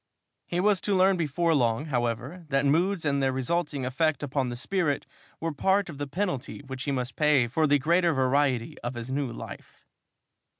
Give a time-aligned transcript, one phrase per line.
[0.47, 4.55] He was to learn before long, however, that moods and their resulting effect upon the
[4.55, 5.05] spirit
[5.39, 9.11] were part of the penalty which he must pay for the greater variety of his
[9.11, 9.85] new life.